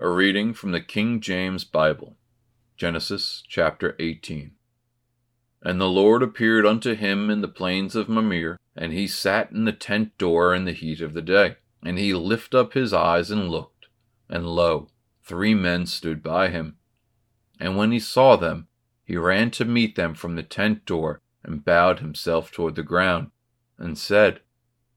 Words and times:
A 0.00 0.08
reading 0.08 0.54
from 0.54 0.72
the 0.72 0.80
King 0.80 1.20
James 1.20 1.64
Bible, 1.64 2.16
Genesis 2.76 3.42
chapter 3.46 3.94
18. 4.00 4.52
And 5.62 5.80
the 5.80 5.88
Lord 5.88 6.22
appeared 6.22 6.66
unto 6.66 6.94
him 6.94 7.28
in 7.30 7.40
the 7.40 7.46
plains 7.46 7.94
of 7.94 8.08
Mamre, 8.08 8.58
and 8.74 8.92
he 8.92 9.06
sat 9.06 9.52
in 9.52 9.64
the 9.64 9.72
tent 9.72 10.16
door 10.18 10.54
in 10.54 10.64
the 10.64 10.72
heat 10.72 11.00
of 11.02 11.12
the 11.12 11.22
day. 11.22 11.56
And 11.84 11.98
he 11.98 12.14
lifted 12.14 12.58
up 12.58 12.72
his 12.72 12.92
eyes 12.92 13.30
and 13.30 13.50
looked, 13.50 13.86
and 14.28 14.46
lo, 14.46 14.88
three 15.22 15.54
men 15.54 15.86
stood 15.86 16.22
by 16.22 16.48
him. 16.48 16.78
And 17.60 17.76
when 17.76 17.92
he 17.92 18.00
saw 18.00 18.36
them, 18.36 18.68
he 19.04 19.16
ran 19.16 19.50
to 19.52 19.64
meet 19.64 19.94
them 19.94 20.14
from 20.14 20.36
the 20.36 20.42
tent 20.42 20.86
door, 20.86 21.20
and 21.44 21.64
bowed 21.64 22.00
himself 22.00 22.50
toward 22.50 22.74
the 22.76 22.82
ground, 22.82 23.30
and 23.78 23.96
said, 23.96 24.40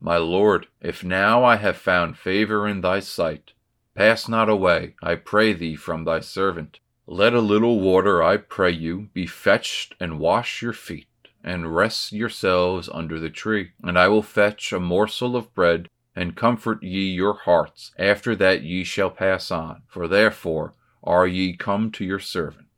My 0.00 0.18
Lord, 0.18 0.68
if 0.80 1.02
now 1.02 1.44
I 1.44 1.56
have 1.56 1.76
found 1.76 2.16
favor 2.16 2.66
in 2.66 2.80
thy 2.80 3.00
sight, 3.00 3.54
pass 3.94 4.28
not 4.28 4.48
away, 4.48 4.94
I 5.02 5.14
pray 5.14 5.52
thee, 5.52 5.76
from 5.76 6.04
thy 6.04 6.20
servant. 6.20 6.80
Let 7.06 7.34
a 7.34 7.40
little 7.40 7.80
water, 7.80 8.22
I 8.22 8.38
pray 8.38 8.70
you, 8.70 9.08
be 9.12 9.26
fetched, 9.26 9.94
and 10.00 10.18
wash 10.18 10.62
your 10.62 10.72
feet, 10.72 11.06
and 11.42 11.74
rest 11.74 12.12
yourselves 12.12 12.88
under 12.92 13.20
the 13.20 13.30
tree. 13.30 13.72
And 13.82 13.98
I 13.98 14.08
will 14.08 14.22
fetch 14.22 14.72
a 14.72 14.80
morsel 14.80 15.36
of 15.36 15.54
bread, 15.54 15.88
and 16.16 16.36
comfort 16.36 16.82
ye 16.82 17.10
your 17.10 17.34
hearts, 17.34 17.92
after 17.98 18.34
that 18.36 18.62
ye 18.62 18.84
shall 18.84 19.10
pass 19.10 19.50
on. 19.50 19.82
For 19.86 20.08
therefore 20.08 20.74
are 21.02 21.26
ye 21.26 21.54
come 21.54 21.90
to 21.92 22.04
your 22.04 22.18
servant. 22.18 22.68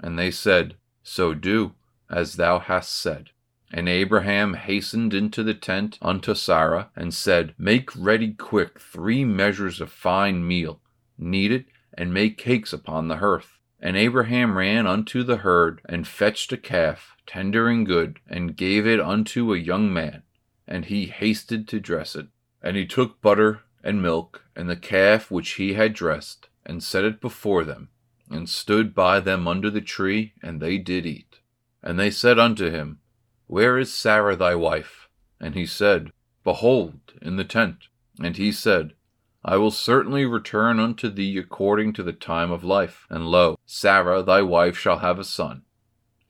And 0.00 0.18
they 0.18 0.30
said, 0.30 0.74
So 1.02 1.34
do, 1.34 1.74
as 2.10 2.34
thou 2.34 2.58
hast 2.58 2.90
said. 2.90 3.30
And 3.72 3.88
Abraham 3.88 4.54
hastened 4.54 5.14
into 5.14 5.44
the 5.44 5.54
tent 5.54 5.98
unto 6.02 6.34
Sarah, 6.34 6.90
and 6.96 7.14
said, 7.14 7.54
Make 7.56 7.94
ready 7.96 8.32
quick 8.32 8.80
three 8.80 9.24
measures 9.24 9.80
of 9.80 9.92
fine 9.92 10.46
meal, 10.46 10.80
knead 11.16 11.52
it, 11.52 11.66
and 11.94 12.12
make 12.12 12.36
cakes 12.36 12.72
upon 12.72 13.08
the 13.08 13.18
hearth. 13.18 13.58
And 13.78 13.96
Abraham 13.96 14.58
ran 14.58 14.86
unto 14.86 15.22
the 15.22 15.38
herd, 15.38 15.80
and 15.84 16.06
fetched 16.06 16.52
a 16.52 16.56
calf, 16.56 17.16
tender 17.26 17.68
and 17.68 17.86
good, 17.86 18.18
and 18.28 18.56
gave 18.56 18.86
it 18.86 19.00
unto 19.00 19.54
a 19.54 19.58
young 19.58 19.92
man, 19.92 20.22
and 20.66 20.86
he 20.86 21.06
hasted 21.06 21.68
to 21.68 21.80
dress 21.80 22.16
it. 22.16 22.26
And 22.62 22.76
he 22.76 22.86
took 22.86 23.22
butter 23.22 23.60
and 23.82 24.02
milk, 24.02 24.44
and 24.54 24.68
the 24.68 24.76
calf 24.76 25.30
which 25.30 25.52
he 25.52 25.74
had 25.74 25.94
dressed, 25.94 26.48
and 26.66 26.82
set 26.82 27.04
it 27.04 27.20
before 27.20 27.64
them, 27.64 27.88
and 28.28 28.48
stood 28.48 28.94
by 28.94 29.20
them 29.20 29.48
under 29.48 29.70
the 29.70 29.80
tree, 29.80 30.34
and 30.42 30.60
they 30.60 30.76
did 30.76 31.06
eat. 31.06 31.38
And 31.82 31.98
they 31.98 32.10
said 32.10 32.38
unto 32.38 32.70
him, 32.70 32.98
Where 33.50 33.78
is 33.78 33.92
Sarah 33.92 34.36
thy 34.36 34.54
wife? 34.54 35.08
And 35.40 35.56
he 35.56 35.66
said, 35.66 36.12
Behold, 36.44 37.00
in 37.20 37.34
the 37.34 37.42
tent. 37.42 37.88
And 38.22 38.36
he 38.36 38.52
said, 38.52 38.92
I 39.44 39.56
will 39.56 39.72
certainly 39.72 40.24
return 40.24 40.78
unto 40.78 41.08
thee 41.08 41.36
according 41.36 41.94
to 41.94 42.04
the 42.04 42.12
time 42.12 42.52
of 42.52 42.62
life. 42.62 43.08
And 43.10 43.26
lo, 43.26 43.58
Sarah 43.66 44.22
thy 44.22 44.40
wife 44.40 44.78
shall 44.78 44.98
have 45.00 45.18
a 45.18 45.24
son. 45.24 45.62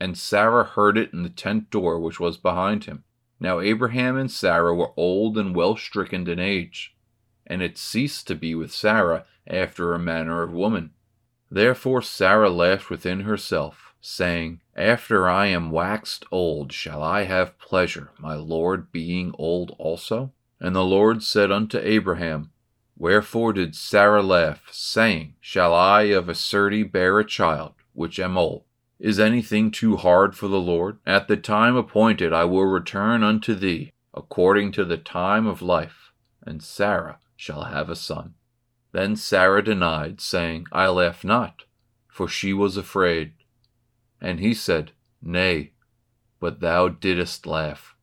And 0.00 0.16
Sarah 0.16 0.64
heard 0.64 0.96
it 0.96 1.12
in 1.12 1.22
the 1.22 1.28
tent 1.28 1.68
door 1.68 2.00
which 2.00 2.20
was 2.20 2.38
behind 2.38 2.84
him. 2.84 3.04
Now 3.38 3.60
Abraham 3.60 4.16
and 4.16 4.30
Sarah 4.30 4.74
were 4.74 4.94
old 4.96 5.36
and 5.36 5.54
well 5.54 5.76
stricken 5.76 6.26
in 6.26 6.38
age, 6.38 6.96
and 7.46 7.60
it 7.60 7.76
ceased 7.76 8.28
to 8.28 8.34
be 8.34 8.54
with 8.54 8.72
Sarah 8.72 9.26
after 9.46 9.92
a 9.92 9.98
manner 9.98 10.42
of 10.42 10.54
woman. 10.54 10.92
Therefore 11.50 12.00
Sarah 12.00 12.48
laughed 12.48 12.88
within 12.88 13.20
herself, 13.20 13.94
saying, 14.00 14.62
After 14.80 15.28
I 15.28 15.48
am 15.48 15.70
waxed 15.70 16.24
old, 16.32 16.72
shall 16.72 17.02
I 17.02 17.24
have 17.24 17.58
pleasure, 17.58 18.12
my 18.18 18.34
Lord 18.34 18.90
being 18.90 19.34
old 19.36 19.76
also? 19.78 20.32
And 20.58 20.74
the 20.74 20.82
Lord 20.82 21.22
said 21.22 21.52
unto 21.52 21.78
Abraham, 21.78 22.50
Wherefore 22.96 23.52
did 23.52 23.76
Sarah 23.76 24.22
laugh, 24.22 24.62
saying, 24.70 25.34
Shall 25.38 25.74
I 25.74 26.04
of 26.04 26.30
a 26.30 26.34
surety 26.34 26.82
bear 26.82 27.18
a 27.18 27.26
child, 27.26 27.74
which 27.92 28.18
am 28.18 28.38
old? 28.38 28.64
Is 28.98 29.20
anything 29.20 29.70
too 29.70 29.98
hard 29.98 30.34
for 30.34 30.48
the 30.48 30.58
Lord? 30.58 30.96
At 31.04 31.28
the 31.28 31.36
time 31.36 31.76
appointed 31.76 32.32
I 32.32 32.44
will 32.44 32.64
return 32.64 33.22
unto 33.22 33.54
thee, 33.54 33.92
according 34.14 34.72
to 34.72 34.86
the 34.86 34.96
time 34.96 35.46
of 35.46 35.60
life, 35.60 36.10
and 36.42 36.62
Sarah 36.62 37.18
shall 37.36 37.64
have 37.64 37.90
a 37.90 37.96
son. 37.96 38.32
Then 38.92 39.14
Sarah 39.14 39.62
denied, 39.62 40.22
saying, 40.22 40.68
I 40.72 40.88
laugh 40.88 41.22
not, 41.22 41.64
for 42.08 42.26
she 42.26 42.54
was 42.54 42.78
afraid. 42.78 43.34
And 44.20 44.40
he 44.40 44.54
said, 44.54 44.92
Nay, 45.22 45.72
but 46.40 46.60
thou 46.60 46.88
didst 46.88 47.46
laugh. 47.46 47.94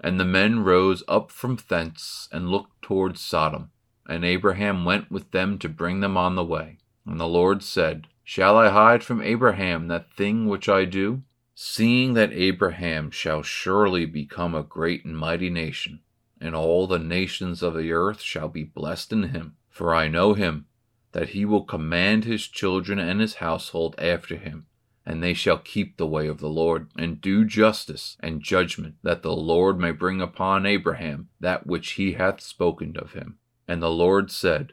And 0.00 0.20
the 0.20 0.24
men 0.24 0.60
rose 0.60 1.02
up 1.08 1.30
from 1.30 1.58
thence 1.68 2.28
and 2.30 2.50
looked 2.50 2.82
toward 2.82 3.18
Sodom. 3.18 3.70
And 4.08 4.24
Abraham 4.24 4.84
went 4.84 5.10
with 5.10 5.30
them 5.32 5.58
to 5.58 5.68
bring 5.68 6.00
them 6.00 6.16
on 6.16 6.36
the 6.36 6.44
way. 6.44 6.78
And 7.06 7.18
the 7.18 7.28
Lord 7.28 7.62
said, 7.62 8.08
Shall 8.22 8.56
I 8.56 8.70
hide 8.70 9.04
from 9.04 9.22
Abraham 9.22 9.88
that 9.88 10.12
thing 10.12 10.46
which 10.46 10.68
I 10.68 10.84
do? 10.84 11.22
Seeing 11.54 12.14
that 12.14 12.32
Abraham 12.32 13.10
shall 13.10 13.42
surely 13.42 14.04
become 14.04 14.54
a 14.54 14.62
great 14.62 15.04
and 15.04 15.16
mighty 15.16 15.48
nation, 15.48 16.00
and 16.40 16.54
all 16.54 16.86
the 16.86 16.98
nations 16.98 17.62
of 17.62 17.74
the 17.74 17.92
earth 17.92 18.20
shall 18.20 18.48
be 18.48 18.64
blessed 18.64 19.12
in 19.12 19.22
him. 19.24 19.56
For 19.70 19.94
I 19.94 20.08
know 20.08 20.34
him, 20.34 20.66
that 21.12 21.30
he 21.30 21.44
will 21.44 21.64
command 21.64 22.24
his 22.24 22.46
children 22.46 22.98
and 22.98 23.20
his 23.20 23.36
household 23.36 23.94
after 23.96 24.36
him, 24.36 24.66
and 25.06 25.22
they 25.22 25.32
shall 25.32 25.58
keep 25.58 25.96
the 25.96 26.06
way 26.06 26.26
of 26.26 26.40
the 26.40 26.48
Lord, 26.48 26.90
and 26.98 27.20
do 27.20 27.44
justice 27.44 28.16
and 28.20 28.42
judgment, 28.42 28.96
that 29.02 29.22
the 29.22 29.36
Lord 29.36 29.78
may 29.78 29.92
bring 29.92 30.20
upon 30.20 30.66
Abraham 30.66 31.28
that 31.38 31.66
which 31.66 31.92
he 31.92 32.12
hath 32.12 32.40
spoken 32.40 32.96
of 32.96 33.12
him. 33.12 33.38
And 33.68 33.80
the 33.80 33.90
Lord 33.90 34.30
said, 34.30 34.72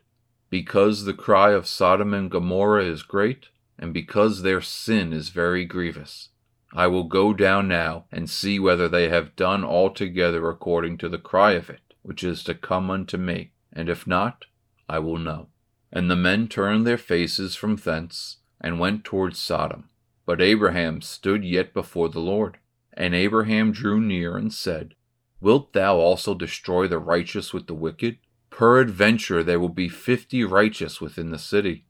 because 0.49 1.05
the 1.05 1.13
cry 1.13 1.51
of 1.51 1.67
Sodom 1.67 2.13
and 2.13 2.29
Gomorrah 2.29 2.85
is 2.85 3.01
great, 3.03 3.47
and 3.79 3.93
because 3.93 4.41
their 4.41 4.61
sin 4.61 5.11
is 5.13 5.29
very 5.29 5.65
grievous. 5.65 6.29
I 6.73 6.87
will 6.87 7.03
go 7.03 7.33
down 7.33 7.67
now 7.67 8.05
and 8.11 8.29
see 8.29 8.59
whether 8.59 8.87
they 8.87 9.09
have 9.09 9.35
done 9.35 9.63
altogether 9.63 10.49
according 10.49 10.97
to 10.99 11.09
the 11.09 11.17
cry 11.17 11.51
of 11.51 11.69
it, 11.69 11.81
which 12.01 12.23
is 12.23 12.43
to 12.43 12.53
come 12.55 12.89
unto 12.89 13.17
me, 13.17 13.51
and 13.71 13.89
if 13.89 14.07
not, 14.07 14.45
I 14.89 14.99
will 14.99 15.17
know. 15.17 15.47
And 15.91 16.09
the 16.09 16.15
men 16.15 16.47
turned 16.47 16.85
their 16.85 16.97
faces 16.97 17.55
from 17.55 17.75
thence, 17.75 18.37
and 18.59 18.79
went 18.79 19.03
toward 19.03 19.35
Sodom. 19.35 19.89
But 20.25 20.41
Abraham 20.41 21.01
stood 21.01 21.43
yet 21.43 21.73
before 21.73 22.09
the 22.09 22.19
Lord. 22.19 22.57
And 22.93 23.15
Abraham 23.15 23.71
drew 23.71 23.99
near 23.99 24.37
and 24.37 24.53
said, 24.53 24.95
Wilt 25.41 25.73
thou 25.73 25.97
also 25.97 26.33
destroy 26.33 26.87
the 26.87 26.99
righteous 26.99 27.53
with 27.53 27.67
the 27.67 27.73
wicked? 27.73 28.19
Peradventure 28.49 29.43
there 29.43 29.59
will 29.59 29.67
be 29.67 29.89
fifty 29.89 30.43
righteous 30.43 31.01
within 31.01 31.31
the 31.31 31.39
city. 31.39 31.85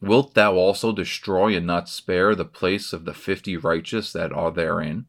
Wilt 0.00 0.34
thou 0.34 0.54
also 0.54 0.92
destroy 0.92 1.56
and 1.56 1.66
not 1.66 1.88
spare 1.88 2.34
the 2.34 2.44
place 2.44 2.92
of 2.92 3.04
the 3.04 3.14
fifty 3.14 3.56
righteous 3.56 4.12
that 4.12 4.32
are 4.32 4.52
therein? 4.52 5.06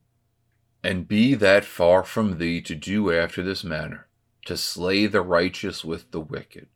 And 0.83 1.07
be 1.07 1.35
that 1.35 1.65
far 1.65 2.03
from 2.03 2.37
thee 2.37 2.61
to 2.61 2.75
do 2.75 3.11
after 3.11 3.43
this 3.43 3.63
manner, 3.63 4.07
to 4.45 4.57
slay 4.57 5.05
the 5.05 5.21
righteous 5.21 5.85
with 5.85 6.11
the 6.11 6.21
wicked, 6.21 6.67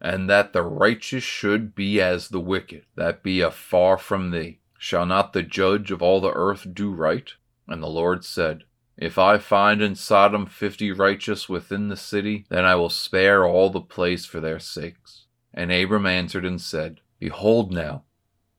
and 0.00 0.28
that 0.28 0.52
the 0.52 0.62
righteous 0.62 1.24
should 1.24 1.74
be 1.74 2.00
as 2.00 2.28
the 2.28 2.40
wicked, 2.40 2.84
that 2.96 3.22
be 3.22 3.40
afar 3.40 3.96
from 3.96 4.30
thee. 4.30 4.60
Shall 4.86 5.06
not 5.06 5.32
the 5.32 5.42
judge 5.42 5.90
of 5.90 6.02
all 6.02 6.20
the 6.20 6.34
earth 6.34 6.66
do 6.74 6.92
right? 6.92 7.32
And 7.66 7.82
the 7.82 7.86
Lord 7.86 8.22
said, 8.22 8.64
if 8.98 9.16
I 9.16 9.38
find 9.38 9.80
in 9.80 9.94
Sodom 9.94 10.44
fifty 10.44 10.92
righteous 10.92 11.48
within 11.48 11.88
the 11.88 11.96
city, 11.96 12.44
then 12.50 12.66
I 12.66 12.74
will 12.74 12.90
spare 12.90 13.46
all 13.46 13.70
the 13.70 13.80
place 13.80 14.26
for 14.26 14.40
their 14.40 14.58
sakes. 14.58 15.24
And 15.54 15.72
Abram 15.72 16.04
answered 16.04 16.44
and 16.44 16.60
said, 16.60 17.00
Behold 17.18 17.72
now, 17.72 18.04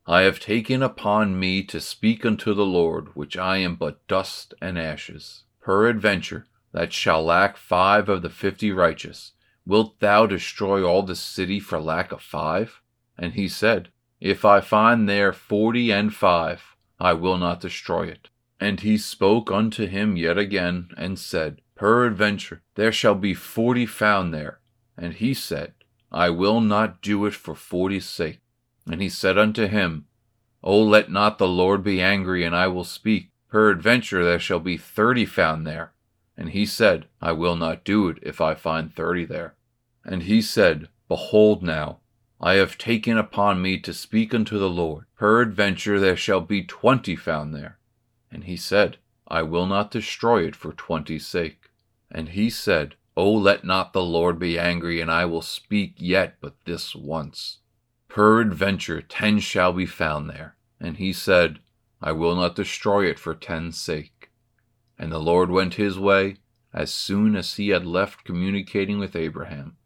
I 0.07 0.21
have 0.21 0.39
taken 0.39 0.81
upon 0.81 1.39
me 1.39 1.61
to 1.65 1.79
speak 1.79 2.25
unto 2.25 2.55
the 2.55 2.65
Lord, 2.65 3.09
which 3.15 3.37
I 3.37 3.57
am 3.57 3.75
but 3.75 4.07
dust 4.07 4.55
and 4.59 4.79
ashes. 4.79 5.43
Peradventure, 5.61 6.47
that 6.71 6.91
shall 6.91 7.23
lack 7.23 7.55
five 7.55 8.09
of 8.09 8.23
the 8.23 8.31
fifty 8.31 8.71
righteous. 8.71 9.33
Wilt 9.63 9.99
thou 9.99 10.25
destroy 10.25 10.83
all 10.83 11.03
the 11.03 11.15
city 11.15 11.59
for 11.59 11.79
lack 11.79 12.11
of 12.11 12.23
five? 12.23 12.81
And 13.15 13.33
he 13.33 13.47
said, 13.47 13.89
If 14.19 14.45
I 14.45 14.61
find 14.61 15.07
there 15.07 15.33
forty 15.33 15.91
and 15.91 16.13
five, 16.13 16.75
I 16.99 17.13
will 17.13 17.37
not 17.37 17.59
destroy 17.59 18.07
it. 18.07 18.29
And 18.59 18.79
he 18.79 18.97
spoke 18.97 19.51
unto 19.51 19.85
him 19.85 20.15
yet 20.15 20.37
again, 20.37 20.89
and 20.97 21.19
said, 21.19 21.61
Peradventure 21.75 22.61
there 22.75 22.91
shall 22.91 23.15
be 23.15 23.33
forty 23.33 23.85
found 23.85 24.33
there. 24.33 24.59
And 24.97 25.13
he 25.13 25.33
said, 25.33 25.73
I 26.11 26.29
will 26.29 26.61
not 26.61 27.01
do 27.01 27.25
it 27.25 27.33
for 27.33 27.55
forty's 27.55 28.07
sake. 28.07 28.39
And 28.89 29.01
he 29.01 29.09
said 29.09 29.37
unto 29.37 29.67
him, 29.67 30.05
O 30.63 30.81
let 30.81 31.11
not 31.11 31.37
the 31.37 31.47
Lord 31.47 31.83
be 31.83 32.01
angry, 32.01 32.45
and 32.45 32.55
I 32.55 32.67
will 32.67 32.85
speak. 32.85 33.31
Peradventure 33.49 34.23
there 34.23 34.39
shall 34.39 34.59
be 34.59 34.77
thirty 34.77 35.25
found 35.25 35.67
there. 35.67 35.93
And 36.37 36.49
he 36.49 36.65
said, 36.65 37.07
I 37.21 37.33
will 37.33 37.55
not 37.55 37.83
do 37.83 38.07
it 38.09 38.19
if 38.21 38.39
I 38.39 38.55
find 38.55 38.93
thirty 38.93 39.25
there. 39.25 39.55
And 40.05 40.23
he 40.23 40.41
said, 40.41 40.87
Behold 41.07 41.61
now, 41.61 41.99
I 42.45 42.57
have 42.57 42.77
taken 42.77 43.17
upon 43.17 43.59
me 43.59 43.79
to 43.79 43.91
speak 43.91 44.31
unto 44.31 44.59
the 44.59 44.69
Lord. 44.69 45.05
Peradventure 45.17 45.99
there 45.99 46.15
shall 46.15 46.41
be 46.41 46.61
twenty 46.61 47.15
found 47.15 47.55
there. 47.55 47.79
And 48.31 48.43
he 48.43 48.55
said, 48.55 48.97
I 49.27 49.41
will 49.41 49.65
not 49.65 49.89
destroy 49.89 50.45
it 50.45 50.55
for 50.55 50.71
twenty's 50.71 51.25
sake. 51.25 51.71
And 52.11 52.29
he 52.29 52.51
said, 52.51 52.93
O 53.17 53.31
let 53.31 53.63
not 53.63 53.93
the 53.93 54.03
Lord 54.03 54.37
be 54.37 54.59
angry, 54.59 55.01
and 55.01 55.09
I 55.09 55.25
will 55.25 55.41
speak 55.41 55.95
yet 55.97 56.35
but 56.39 56.53
this 56.65 56.93
once. 56.93 57.61
Peradventure 58.09 59.01
ten 59.01 59.39
shall 59.39 59.73
be 59.73 59.87
found 59.87 60.29
there. 60.29 60.55
And 60.79 60.97
he 60.97 61.13
said, 61.13 61.57
I 61.99 62.11
will 62.11 62.35
not 62.35 62.55
destroy 62.55 63.05
it 63.05 63.17
for 63.17 63.33
ten's 63.33 63.81
sake. 63.81 64.29
And 64.99 65.11
the 65.11 65.17
Lord 65.17 65.49
went 65.49 65.73
his 65.73 65.97
way 65.97 66.37
as 66.71 66.93
soon 66.93 67.35
as 67.35 67.55
he 67.55 67.69
had 67.69 67.87
left 67.87 68.23
communicating 68.23 68.99
with 68.99 69.15
Abraham. 69.15 69.77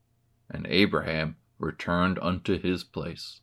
And 0.49 0.67
Abraham 0.67 1.37
returned 1.59 2.17
unto 2.21 2.59
his 2.59 2.83
place. 2.83 3.41